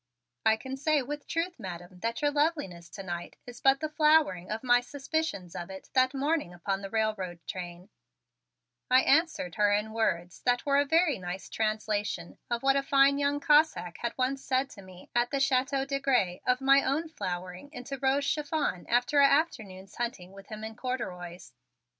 [0.47, 4.49] "I can say with truth, Madam, that your loveliness to night is but the flowering
[4.51, 7.91] of my suspicions of it that morning upon the railroad train,"
[8.89, 13.19] I answered her in words that were a very nice translation of what that fine
[13.19, 17.07] young Cossack had once said to me at the Chateau de Grez of my own
[17.07, 21.53] flowering into rose chiffon after an afternoon's hunting with him in corduroys.